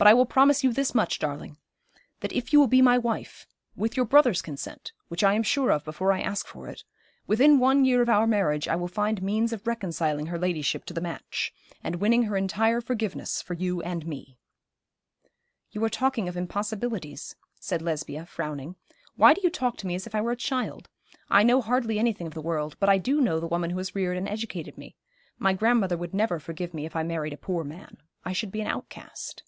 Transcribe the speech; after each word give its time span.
But 0.00 0.06
I 0.06 0.14
will 0.14 0.26
promise 0.26 0.62
you 0.62 0.72
this 0.72 0.94
much, 0.94 1.18
darling, 1.18 1.58
that 2.20 2.32
if 2.32 2.52
you 2.52 2.60
will 2.60 2.68
be 2.68 2.80
my 2.80 2.96
wife 2.96 3.48
with 3.74 3.96
your 3.96 4.06
brother's 4.06 4.40
consent 4.40 4.92
which 5.08 5.24
I 5.24 5.34
am 5.34 5.42
sure 5.42 5.72
of 5.72 5.84
before 5.84 6.12
I 6.12 6.20
ask 6.20 6.46
for 6.46 6.68
it, 6.68 6.84
within 7.26 7.58
one 7.58 7.84
year 7.84 8.00
of 8.00 8.08
our 8.08 8.24
marriage 8.28 8.68
I 8.68 8.76
will 8.76 8.86
find 8.86 9.20
means 9.20 9.52
of 9.52 9.66
reconciling 9.66 10.26
her 10.26 10.38
ladyship 10.38 10.84
to 10.84 10.94
the 10.94 11.00
match, 11.00 11.52
and 11.82 11.96
winning 11.96 12.22
her 12.26 12.36
entire 12.36 12.80
forgiveness 12.80 13.42
for 13.42 13.54
you 13.54 13.82
and 13.82 14.06
me.' 14.06 14.38
'You 15.72 15.82
are 15.84 15.90
talking 15.90 16.28
of 16.28 16.36
impossibilities,' 16.36 17.34
said 17.58 17.82
Lesbia, 17.82 18.24
frowning. 18.24 18.76
'Why 19.16 19.34
do 19.34 19.40
you 19.40 19.50
talk 19.50 19.76
to 19.78 19.86
me 19.88 19.96
as 19.96 20.06
if 20.06 20.14
I 20.14 20.20
were 20.20 20.30
a 20.30 20.36
child? 20.36 20.88
I 21.28 21.42
know 21.42 21.60
hardly 21.60 21.98
anything 21.98 22.28
of 22.28 22.34
the 22.34 22.40
world, 22.40 22.76
but 22.78 22.88
I 22.88 22.98
do 22.98 23.20
know 23.20 23.40
the 23.40 23.48
woman 23.48 23.70
who 23.70 23.78
has 23.78 23.96
reared 23.96 24.16
and 24.16 24.28
educated 24.28 24.78
me. 24.78 24.94
My 25.40 25.54
grandmother 25.54 25.96
would 25.96 26.14
never 26.14 26.38
forgive 26.38 26.72
me 26.72 26.86
if 26.86 26.94
I 26.94 27.02
married 27.02 27.32
a 27.32 27.36
poor 27.36 27.64
man. 27.64 27.96
I 28.24 28.32
should 28.32 28.52
be 28.52 28.60
an 28.60 28.68
outcast.' 28.68 29.42